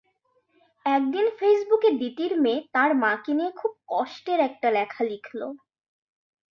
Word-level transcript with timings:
একদিন 0.85 1.25
ফেসবুকে 1.37 1.89
দিতির 2.01 2.33
মেয়ে 2.43 2.61
তাঁর 2.73 2.91
মাকে 3.03 3.31
নিয়ে 3.33 3.51
খুব 3.59 3.71
কষ্টের 3.91 4.39
একটা 4.47 4.67
লেখা 4.71 5.01
লিখল। 5.11 5.41